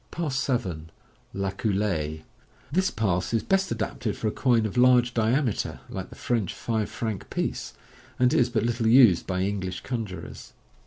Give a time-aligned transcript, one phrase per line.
[0.09, 0.89] Pass 7.
[1.31, 2.23] {La Coulee).—
[2.71, 6.89] This pass is best adapted for a coin of large diameter, like the French five
[6.89, 7.75] franc piece,
[8.17, 10.53] and is but little used by English conjurors.